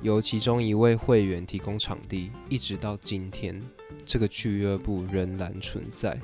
[0.00, 3.62] 由其中一位会员提供场地，一直到今天，
[4.06, 6.18] 这个俱乐部仍然存在，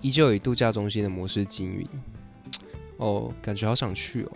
[0.00, 1.88] 依旧以度假中心的模式经营。
[2.96, 4.32] 哦，感觉好想去哦。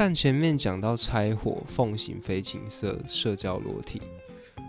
[0.00, 4.00] 但前面讲到拆伙、奉行非情色、社交裸体，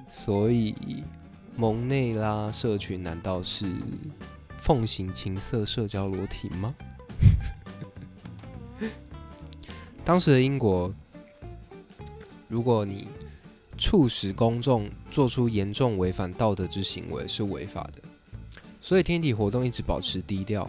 [0.09, 1.03] 所以
[1.55, 3.71] 蒙内拉社群难道是
[4.57, 6.73] 奉行情色、社交裸体吗？
[10.03, 10.91] 当时的英国，
[12.47, 13.07] 如果你
[13.77, 18.01] 促使公众做出严重违反道德之行为，是违法的。
[18.81, 20.67] 所以天体活动一直保持低调。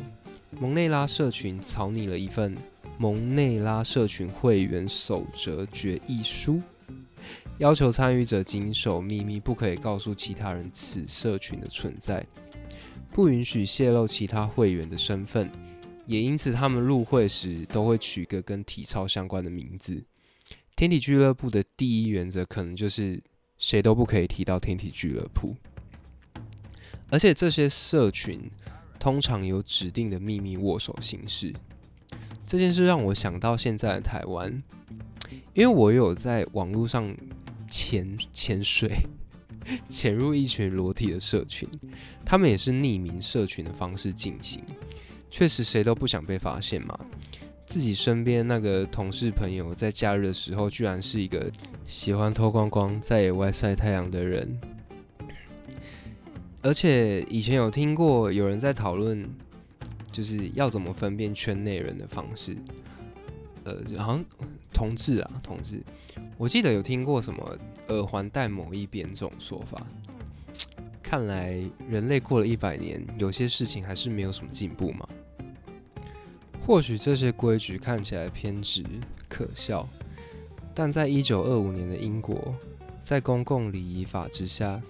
[0.50, 2.54] 蒙内拉社群草拟了一份
[3.00, 6.56] 《蒙内拉社群会员守则决议书》，
[7.56, 12.22] 要求参与者谨守秘密，不可以告诉其他人此社群的存在，
[13.10, 15.50] 不允许泄露其他会员的身份。
[16.04, 20.04] 也因此，他们入会时都会取个跟体操相关的名字。
[20.76, 23.22] 天体俱乐部的第一原则可能就是
[23.56, 25.56] 谁都不可以提到天体俱乐部。
[27.08, 28.50] 而且这些社群
[28.98, 31.54] 通常有指定的秘密握手形式。
[32.50, 34.60] 这件事让我想到现在的台湾，
[35.54, 37.16] 因为我有在网络上
[37.68, 38.90] 潜潜水，
[39.88, 41.68] 潜入一群裸体的社群，
[42.24, 44.60] 他们也是匿名社群的方式进行。
[45.30, 46.98] 确实，谁都不想被发现嘛。
[47.66, 51.48] 自己身边那个同事朋友，在假日的时候，居然是一个
[51.86, 54.60] 喜欢脱光光在野外晒太阳的人。
[56.62, 59.24] 而且以前有听过有人在讨论，
[60.10, 62.56] 就是要怎么分辨圈内人的方式。
[63.64, 64.24] 呃，好像
[64.72, 65.82] 同志啊，同志，
[66.38, 69.86] 我记得有听过什么耳环戴某一边这种说法。
[71.02, 75.08] 看来人类过了一百年，有些事情还是没有什么进步嘛。
[76.64, 78.84] 或许这些规矩看起来偏执
[79.28, 79.88] 可笑，
[80.72, 82.54] 但在一九二五年的英国，
[83.02, 84.80] 在公共礼仪法之下，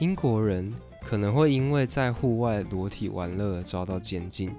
[0.00, 4.50] 英国人可能会因为在户外裸体玩乐遭到监禁，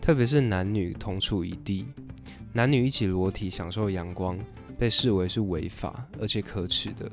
[0.00, 1.86] 特别是男女同处一地，
[2.52, 4.38] 男女一起裸体享受阳光，
[4.78, 7.10] 被视为是违法而且可耻的。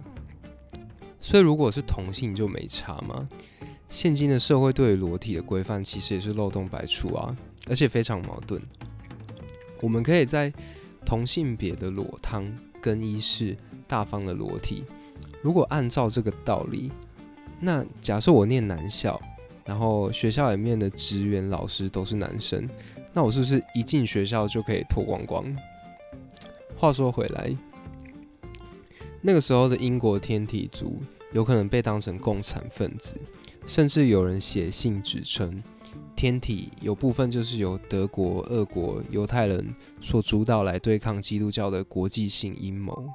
[1.20, 3.28] 所以，如果是同性就没差吗？
[3.90, 7.36] 现今的社会对于裸体的规范其实也是漏洞百出啊，
[7.68, 8.62] 而且非常矛盾。
[9.82, 10.52] 我们可以在
[11.06, 13.56] 同性别的裸汤更衣室
[13.88, 14.84] 大方的裸体。
[15.42, 16.92] 如果按照这个道理，
[17.60, 19.22] 那假设我念男校，
[19.68, 22.68] 然后学校里面的职员老师都是男生，
[23.12, 25.56] 那我是不是一进学校就可以脱光光？
[26.78, 27.56] 话说回来，
[29.22, 31.00] 那个时候的英国天体族
[31.34, 33.16] 有可能被当成共产分子。
[33.66, 35.62] 甚至有人写信指称，
[36.16, 43.10] 天体有部分就是由德国、俄国、犹太人所主导来对抗基督教的国际性阴谋。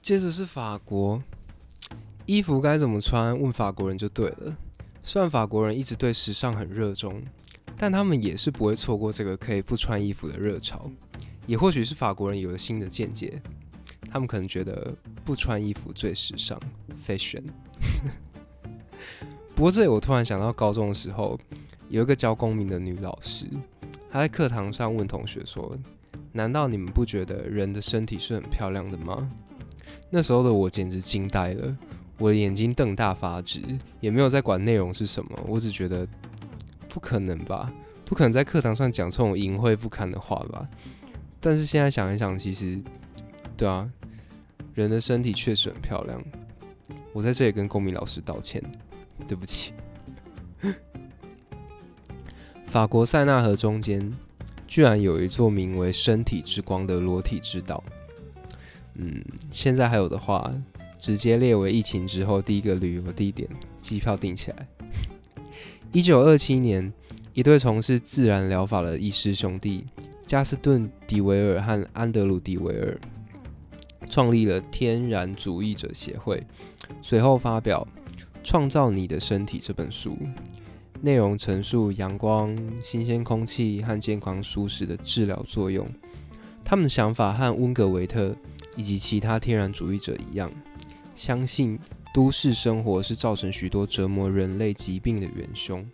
[0.00, 1.22] 接着是法国。
[2.24, 3.38] 衣服该怎么穿？
[3.38, 4.56] 问法国人就对了。
[5.02, 7.22] 虽然法国人一直对时尚很热衷，
[7.76, 10.90] 但他们也是不会错过这个可以不穿衣服的热潮。
[11.46, 13.40] 也或许是法国人有了新的见解，
[14.10, 16.58] 他们可能觉得不穿衣服最时尚
[17.06, 17.44] ，fashion。
[19.58, 21.36] 不过这里我突然想到，高中的时候
[21.88, 23.44] 有一个教公民的女老师，
[24.08, 25.76] 她在课堂上问同学说
[26.30, 29.28] ：“难道你们不觉得人的身体是很漂亮的吗？”
[30.10, 31.76] 那时候的我简直惊呆了。
[32.18, 33.60] 我的眼睛瞪大发直，
[33.98, 36.06] 也没有在管内容是什么，我只觉得
[36.88, 37.72] 不可能吧，
[38.04, 40.68] 不可能在课堂上讲这种淫秽不堪的话吧。
[41.40, 42.80] 但是现在想一想，其实，
[43.56, 43.90] 对啊，
[44.74, 46.22] 人的身体确实很漂亮。
[47.12, 48.62] 我在这里跟公民老师道歉，
[49.26, 49.72] 对不起。
[52.66, 54.12] 法国塞纳河中间
[54.66, 57.82] 居然有一座名为“身体之光”的裸体之岛。
[58.94, 60.52] 嗯，现在还有的话。
[61.00, 63.48] 直接列为疫情之后第一个旅游地点，
[63.80, 64.66] 机票订起来。
[65.92, 66.92] 一九二七年，
[67.34, 69.86] 一对从事自然疗法的医师兄弟
[70.26, 72.98] 加斯顿·迪维尔和安德鲁·迪维尔
[74.10, 76.44] 创立了天然主义者协会，
[77.00, 77.86] 随后发表
[78.48, 80.16] 《创造你的身体》这本书，
[81.02, 85.86] 内容陈述阳光、新鲜空气和健康舒适的治疗作用。
[86.64, 88.34] 他们的想法和温格维特
[88.74, 90.50] 以及其他天然主义者一样。
[91.14, 91.78] 相信
[92.14, 95.86] 都市生活是造成许多折磨人类疾病的元凶。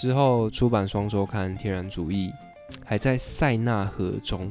[0.00, 2.28] 之后出版双周刊《天然主义》，
[2.86, 4.50] 还在塞纳河中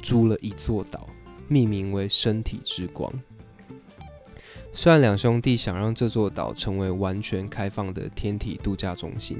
[0.00, 1.08] 租了一座岛，
[1.48, 3.12] 命名为“身体之光”。
[4.72, 9.36] 虽然两兄弟想让这座岛成为完全开放的天体度假中心，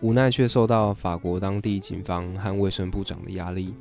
[0.00, 3.72] 无奈却受到法国当地警方和卫生部长的压力，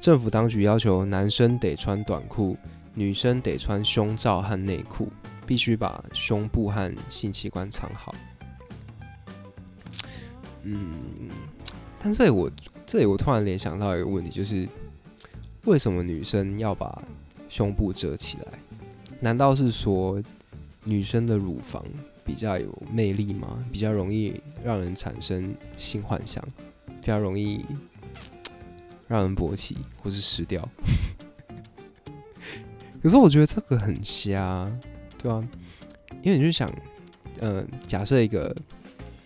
[0.00, 2.56] 政府当局要求男生得穿短裤，
[2.92, 5.08] 女生得穿胸罩和内裤，
[5.46, 8.14] 必须把胸部和性器官藏好。
[10.64, 10.92] 嗯，
[11.98, 12.50] 但这里我
[12.84, 14.68] 这里我突然联想到一个问题，就是
[15.64, 17.00] 为什么女生要把
[17.48, 18.58] 胸部遮起来？
[19.20, 20.22] 难道是说
[20.84, 21.84] 女生的乳房
[22.24, 23.64] 比较有魅力吗？
[23.70, 26.42] 比较容易让人产生性幻想，
[26.86, 27.64] 比较容易
[29.06, 30.66] 让人勃起或是湿掉？
[33.02, 34.70] 可是我觉得这个很瞎，
[35.18, 35.46] 对吧？
[36.22, 36.70] 因为你就想，
[37.40, 38.54] 呃，假设一个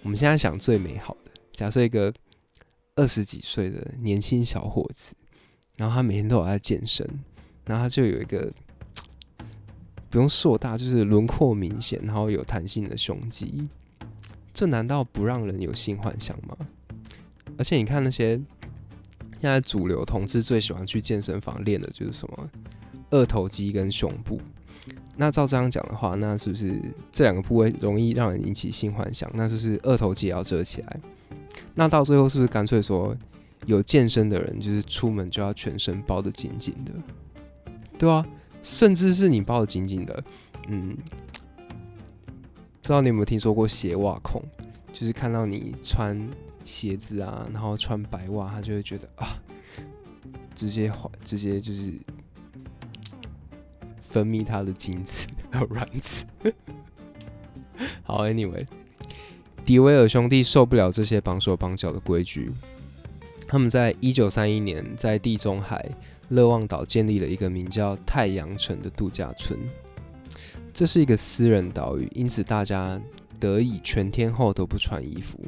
[0.03, 2.13] 我们现在想最美好的，假设一个
[2.97, 5.15] 二十几岁的年轻小伙子，
[5.77, 7.09] 然后他每天都有在健身，
[7.65, 8.53] 然后他就有一个
[10.15, 13.69] 不用硕大，就是轮廓明显，然后有弹性的胸肌，
[14.53, 16.57] 这难道不让人有性幻想吗？
[17.59, 18.41] 而且你看那些
[19.41, 22.49] 现在主流同志最喜欢去健身房练的就是什么？
[23.11, 24.41] 二头肌跟胸部，
[25.17, 29.29] 那照这样讲的话，那是不是这两个部位容易让人引起性幻想？
[29.35, 31.01] 那就是二头肌也要遮起来。
[31.75, 33.17] 那到最后是不是干脆说，
[33.67, 36.93] 有健身的人就是出门就要全身包得紧紧的？
[37.99, 38.25] 对啊，
[38.65, 40.25] 甚至是你包得紧紧的，
[40.67, 40.97] 嗯，
[41.57, 44.43] 不知道你有没有听说过鞋袜控？
[44.93, 46.29] 就是看到你穿
[46.65, 49.39] 鞋子啊，然后穿白袜，他就会觉得啊，
[50.57, 50.93] 直接
[51.23, 51.93] 直接就是。
[54.01, 56.25] 分泌他的精子 和卵子。
[58.05, 58.65] 好，Anyway，
[59.65, 62.53] 迪维尔兄弟受不了这些绑手绑脚的规矩，
[63.49, 65.91] 他们在一九三一年在地中海
[66.29, 69.59] 勒旺岛建立了一个名叫太阳城的度假村。
[70.73, 73.01] 这是一个私人岛屿，因此大家
[73.39, 75.39] 得以全天候都不穿衣服，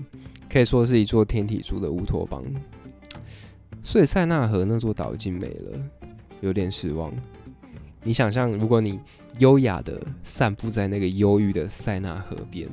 [0.49, 2.45] 可以说是一座天体族的乌托邦。
[3.83, 5.81] 所以塞纳河那座岛已经没了，
[6.41, 7.12] 有点失望。
[8.03, 9.01] 你想象，如果你
[9.39, 12.68] 优雅的散步在那个忧郁的塞纳河边，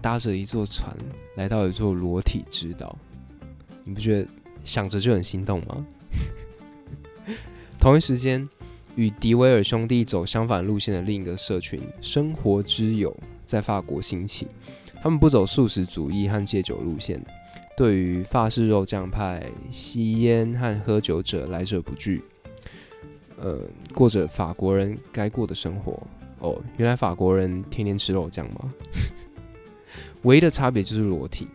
[0.00, 0.96] 搭着一座船
[1.36, 2.96] 来到一座裸体之岛，
[3.84, 4.28] 你不觉得
[4.64, 5.86] 想着就很心动吗？
[7.78, 8.46] 同一时间，
[8.96, 13.16] 与迪维尔兄弟走相反路线的另一个社群——生活之友，
[13.46, 14.48] 在法国兴起。
[15.00, 17.24] 他们不走素食主义和戒酒路线，
[17.76, 22.20] 对于法式肉酱派、吸烟和喝酒者来者不拒。
[23.36, 23.60] 呃，
[23.94, 26.02] 过着法国人该过的生活
[26.40, 26.60] 哦。
[26.78, 28.68] 原来法国人天天吃肉酱吗？
[30.22, 31.46] 唯一的差别就是裸体，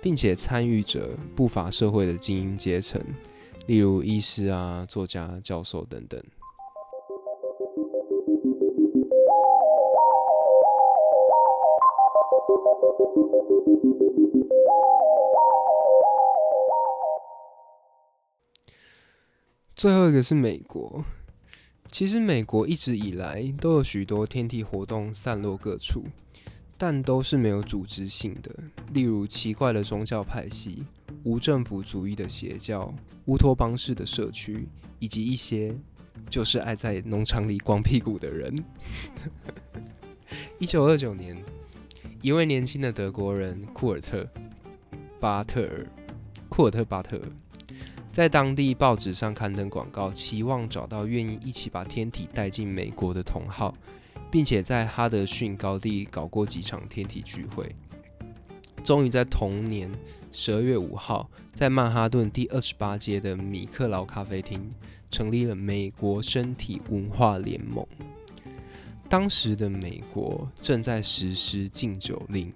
[0.00, 3.02] 并且参与者不乏社会的精英阶层，
[3.68, 6.18] 例如医师啊、作家、教授等等。
[19.76, 21.04] 最后一个是美国。
[21.90, 26.04] 其实美国一直以来都有许多天体活动散落各处，
[26.78, 28.50] 但都是没有组织性的。
[28.94, 30.86] 例如奇怪的宗教派系、
[31.24, 32.92] 无政府主义的邪教、
[33.26, 35.74] 乌托邦式的社区，以及一些
[36.30, 38.54] 就是爱在农场里光屁股的人。
[40.58, 41.36] 一九二九年，
[42.22, 44.22] 一位年轻的德国人库尔特·
[45.20, 45.86] 巴特尔，
[46.48, 47.22] 库尔特·巴特尔。
[48.12, 53.74] 在当地报纸上刊登广告，期望找到愿意一起把天体带进美国的同好，
[54.30, 57.74] 并且在哈德逊高地搞过几场天体聚会。
[58.82, 59.90] 终于在同年
[60.30, 64.70] 十二月五号，在曼哈顿第二十八街的米克劳咖啡厅
[65.10, 67.86] 成立了美国身体文化联盟。
[69.08, 72.52] 当时的美国正在实施禁酒令，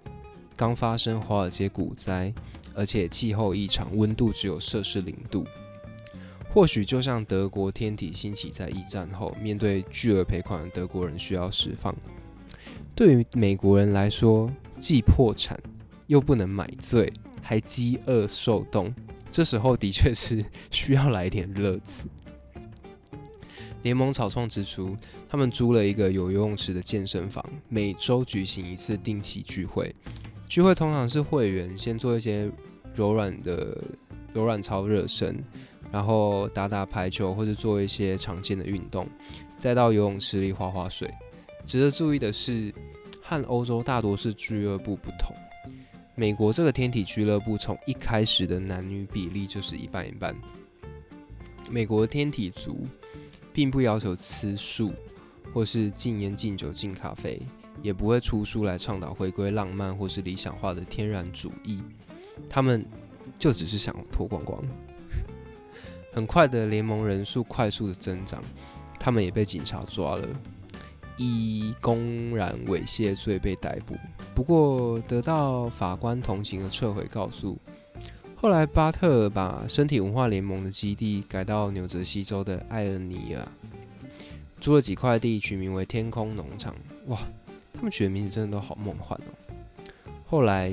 [0.54, 2.32] 刚发生华尔街股灾。
[2.74, 5.46] 而且气候异常，温度只有摄氏零度。
[6.48, 11.94] 或许就像德国天体兴起在一战后，面对巨额赔款的德国人需要释放。
[12.94, 14.50] 对于美国人来说，
[14.80, 15.60] 既破产
[16.06, 17.12] 又不能买醉，
[17.42, 18.94] 还饥饿受冻，
[19.30, 20.38] 这时候的确是
[20.70, 22.08] 需要来点乐子。
[23.82, 24.96] 联盟草创之初，
[25.28, 29.92] 他们租了一个有游泳池的健身房，每周举行一次定期聚会。
[30.48, 32.48] 聚会通常是会员先做一些
[32.94, 33.76] 柔软的
[34.32, 35.42] 柔软操热身，
[35.90, 39.08] 然后打打排球或者做一些常见的运动，
[39.58, 41.12] 再到游泳池里划划水。
[41.64, 42.72] 值得注意的是，
[43.20, 45.34] 和欧洲大多数俱乐部不同，
[46.14, 50.36] 美国这个天体俱乐部从一开始的男女比例就是一半一半。
[51.70, 52.86] 美国天体族
[53.52, 54.92] 并不要求吃素，
[55.54, 57.40] 或是禁烟、禁酒、禁咖啡。
[57.80, 61.82] 也不会出书来倡导回归浪漫或是理想化的天然主义。
[62.48, 62.84] 他们
[63.38, 64.62] 就只是想脱光光。
[66.12, 68.40] 很快的，联盟人数快速的增长，
[69.00, 70.28] 他们也被警察抓了，
[71.16, 73.96] 以公然猥亵罪被逮捕。
[74.34, 77.58] 不过得到法官同情的撤回告诉。
[78.36, 83.46] 后来巴特尔把身体文化联盟的基地改到纽泽西州的艾尔尼亚，
[84.60, 86.74] 租了几块地，取名为天空农场。
[87.06, 87.18] 哇！
[87.74, 89.84] 他们取的名字真的都好梦幻哦。
[90.24, 90.72] 后来，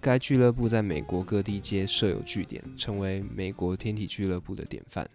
[0.00, 5.08] 该俱乐部在美国各地皆设有据点，成为美国天体俱乐部的典范。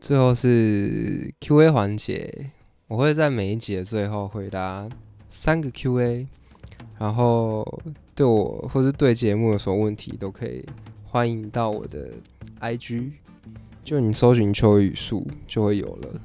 [0.00, 2.50] 最后是 Q&A 环节，
[2.86, 4.88] 我会在每一集的最后回答
[5.28, 6.26] 三个 Q&A。
[6.98, 7.64] 然后
[8.14, 10.64] 对我或是对节目有什么问题，都可以
[11.04, 12.10] 欢迎到我的
[12.60, 13.12] IG，
[13.84, 16.20] 就你搜寻秋语树就会有了，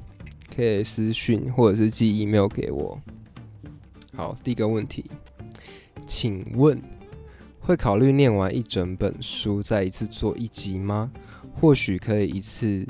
[0.55, 2.99] 可以私讯或者是寄 email 给我。
[4.15, 5.05] 好，第一个问题，
[6.07, 6.79] 请问
[7.59, 11.11] 会考虑念完一整本书再一次做一集吗？
[11.55, 12.85] 或许可以一次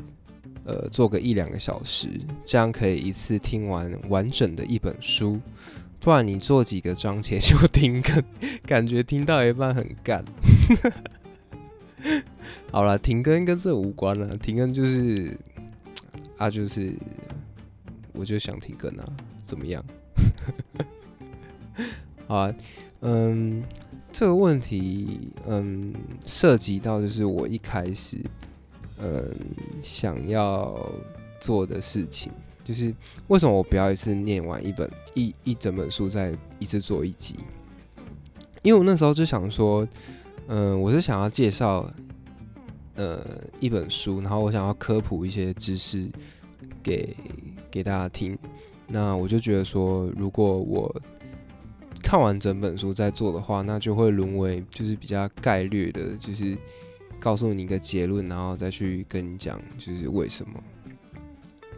[0.66, 2.08] 呃做个一两个小时，
[2.46, 5.40] 这样可以一次听完完整的一本书。
[6.00, 8.22] 不然你做几个章节就停更，
[8.66, 10.24] 感觉听到一半很干。
[12.72, 15.38] 好了，停更跟这无关了，停更就是
[16.38, 16.94] 啊，就是
[18.12, 19.06] 我就想停更啊，
[19.46, 19.82] 怎么样？
[22.28, 22.54] 好啊，
[23.04, 23.64] 嗯，
[24.12, 25.94] 这个问题嗯
[26.26, 28.18] 涉及到就是我一开始
[28.98, 29.30] 嗯
[29.82, 30.92] 想要
[31.40, 32.32] 做的事情。
[32.64, 32.96] 就是
[33.28, 37.36] 为什么我不要一次念完一本一一整本书，再一次做一集？
[38.62, 39.86] 因为我那时候就想说，
[40.48, 41.92] 嗯、我是想要介绍
[42.96, 43.22] 呃
[43.60, 46.10] 一本书，然后我想要科普一些知识
[46.82, 47.14] 给
[47.70, 48.38] 给大家听。
[48.88, 51.02] 那我就觉得说，如果我
[52.04, 56.56] 看完整本书再做的话，那就会沦为就是比较概略的，就是
[57.20, 60.62] 告诉你一个结论，然后再去跟你讲就是为什么。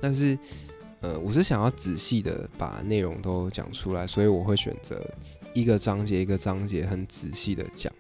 [0.02, 0.38] 但是。
[1.02, 5.00] 呃，我是想要仔细的把内容都讲出来，所以我会选择
[5.54, 7.94] 一个章节一个章节很仔细的讲，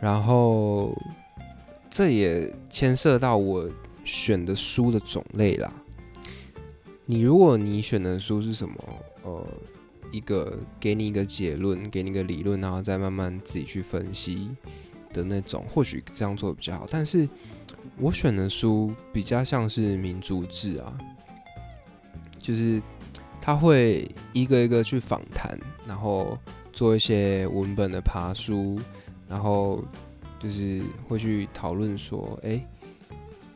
[0.00, 0.92] 然后
[1.88, 3.70] 这也牵涉到我
[4.02, 5.72] 选的书的种类啦。
[7.06, 8.74] 你如果你选的书是什么，
[9.22, 9.46] 呃，
[10.12, 14.50] 一个给你一个结论，给你一个理论，然后再慢慢自己去分析
[15.12, 16.86] 的那种，或许这样做比较好。
[16.90, 17.28] 但是
[17.98, 20.98] 我选的书比较像是民族志啊。
[22.38, 22.82] 就是
[23.38, 26.38] 他会一个一个去访谈，然后
[26.72, 28.80] 做一些文本的爬书，
[29.28, 29.84] 然后
[30.38, 32.66] 就是会去讨论说，哎，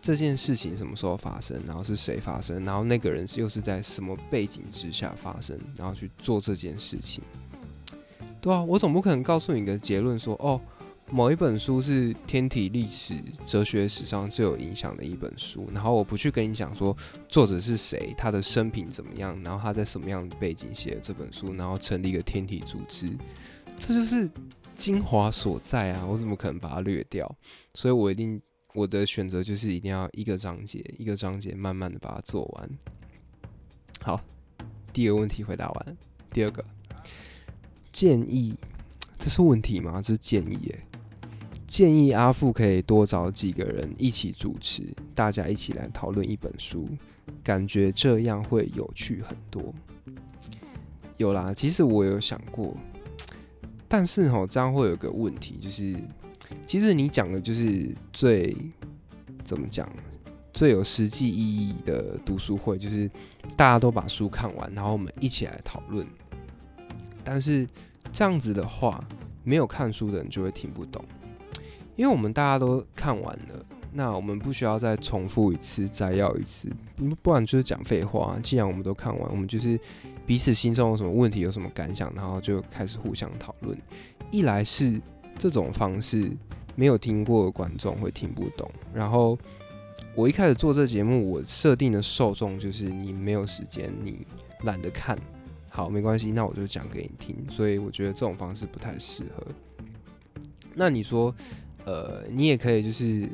[0.05, 7.24] 这件事情什么时候发生，然后是谁发生，然后那个人又是在什么背景之下发生，然后去做这件事情。
[8.38, 10.61] 对啊，我总不可能告诉你一个结论说，哦。
[11.11, 16.96] 某一本书是天体历史、哲学史上最有影响的一本书，然后我不去跟你讲说
[17.28, 23.11] 作者是谁，他的生平怎么样，然后他在什么样的背景写了这本书，然后成立一个天体组织，
[23.78, 24.28] 这就是
[24.74, 26.07] 精华所在啊！
[26.07, 27.30] 我怎么可能把它略掉？
[27.74, 28.40] 所以我一定
[28.75, 32.70] 我的选择就是一定要一个章节一个章节慢慢的把它做完。
[34.01, 34.20] 好，
[34.93, 35.97] 第一个问题回答完，
[36.33, 36.64] 第二个
[37.93, 38.59] 建议，
[39.16, 40.03] 这是问题吗？
[40.03, 40.79] 这是建议耶。
[41.68, 44.83] 建议阿富可以多找几个人一起主持，
[45.14, 46.89] 大家一起来讨论一本书，
[47.43, 49.72] 感觉这样会有趣很多。
[51.16, 52.77] 有啦，其实我有想过，
[53.89, 55.97] 但是齁，这样会有个问题，就是
[56.67, 58.57] 其实你讲的就是最
[59.45, 59.89] 怎么讲，
[60.53, 63.11] 最有实际意义的读书会，就是
[63.57, 66.07] 大家都把书看完，然后我们一起来讨论。
[67.23, 67.67] 但是
[68.12, 69.03] 这样子的话，
[69.43, 71.05] 没有看书的人就会听不懂。
[71.97, 76.69] 因为我们大家都看完了，那我们不需要再重复一次、摘要一次，
[77.23, 78.37] 不然就是讲废话。
[78.43, 79.79] 既然我们都看完，我们就是
[80.27, 83.79] 彼此心中有什么问题、有什么感想，然后就开始互相讨论。
[84.33, 85.01] 一来是
[85.39, 86.30] 这种方式
[86.74, 89.39] 没有听过的观众会听不懂，然后
[90.14, 94.26] 我一开始做这节目，我设定的受众就是你没有时间，你
[94.62, 95.18] 懒得看，
[95.68, 97.37] 好，没关系，那我就讲给你听。
[97.49, 99.47] 所以我觉得这种方式不太适合。
[100.74, 101.35] 那你说？
[101.87, 103.28] 呃，你也可以就是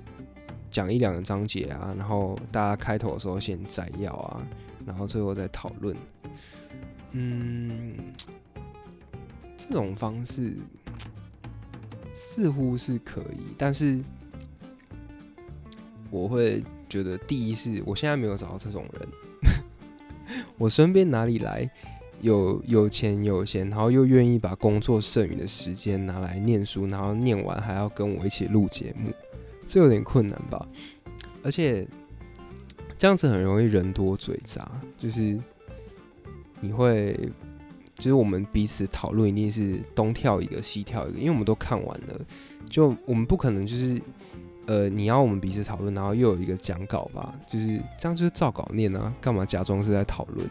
[0.72, 4.44] 讲一两个章节啊，然后大家开头的时候先摘要啊，
[4.84, 5.96] 然后最后再讨论。
[7.12, 7.94] 嗯，
[9.56, 10.56] 这种方式
[12.22, 13.98] 似乎是可以，但是
[16.10, 19.08] 我会觉得，第一是我现在没有找到这种人，
[20.58, 21.68] 我身边哪里来
[22.20, 29.10] 有有钱有闲，然后又愿意把工作剩余的时间拿来念书，然后念完还要跟我一起录节目，
[29.66, 30.68] 这有点困难吧？
[31.42, 31.88] 而且
[32.98, 35.38] 这样子很容易人多嘴杂，就是
[36.60, 37.18] 你会。
[38.00, 42.18] 就是我们彼此讨论一定是东跳一个西跳一个，因为我们都看完了，
[42.68, 44.00] 就我们不可能就是，
[44.66, 50.48] 呃，你要我们彼此讨论，然后又有一个讲稿吧，就是这样就是照稿念啊，干嘛假装是在讨论？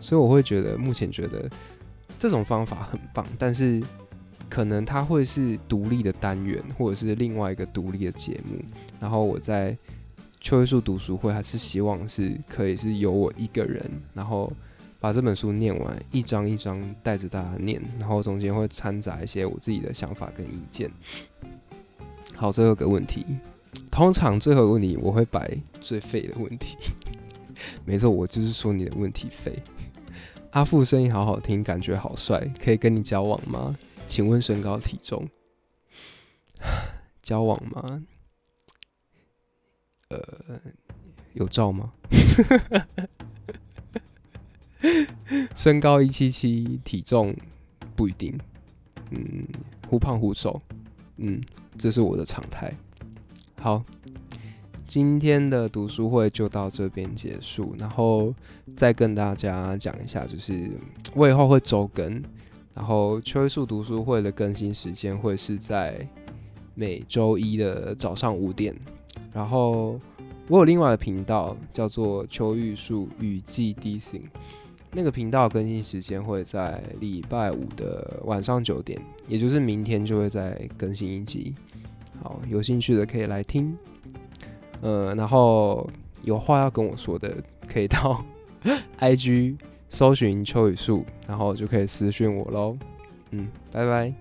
[0.00, 1.48] 所以我会觉得目前觉得
[2.18, 3.80] 这种方法很棒，但是
[4.50, 8.60] 可能它会是独立的单元，或者是另外一个独立的节目。
[8.98, 9.78] 然后我在
[10.40, 14.52] 秋叶树读书会还是希望是可以是由我一个人，然后。
[15.02, 20.88] 把这本书念完，一章一章带着大家念，然后中间会掺杂一些我自己的想法跟意见。
[22.36, 23.26] 好，最后一个问题，
[23.90, 26.76] 通常最后一个问题我会摆最废的问题。
[27.84, 29.52] 没错，我就是说你的问题废。
[30.52, 33.76] 阿富声音好好听，感觉好帅，可以跟你交往吗？
[34.06, 35.28] 请问身高体重？
[37.22, 38.04] 交往吗？
[40.10, 40.60] 呃，
[41.32, 41.92] 有照吗？
[45.54, 47.34] 身高一七七，体重
[47.94, 48.36] 不一定，
[49.10, 49.46] 嗯，
[49.88, 50.60] 忽胖忽瘦，
[51.18, 51.40] 嗯，
[51.78, 52.72] 这是我的常态。
[53.60, 53.82] 好，
[54.84, 58.34] 今天的读书会就到这边结束，然后
[58.76, 60.70] 再跟大家讲一下，就是
[61.14, 62.22] 我以后会周更，
[62.74, 66.06] 然后秋叶树读书会的更新时间会是在
[66.74, 68.74] 每周一的早上五点，
[69.32, 70.00] 然后
[70.48, 74.20] 我有另外的频道叫做秋玉树雨季 dc。
[74.94, 81.54] 那个频道更新时间会在礼拜五的晚上九点，也就是明天就会再更新一集。
[82.22, 83.76] 好，有兴趣的可以来听。
[84.82, 85.88] 呃，然后
[86.22, 87.36] 有话要跟我说的，
[87.66, 88.24] 可以到
[89.00, 89.56] IG
[89.88, 92.76] 搜寻秋雨树，然后就可以私讯我喽。
[93.30, 94.12] 嗯，拜拜。